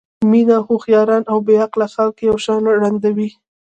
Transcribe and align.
مینه 0.29 0.57
هوښیاران 0.67 1.23
او 1.31 1.37
بې 1.45 1.55
عقله 1.65 1.87
خلک 1.93 2.15
یو 2.27 2.35
شان 2.45 2.63
ړندوي. 2.81 3.29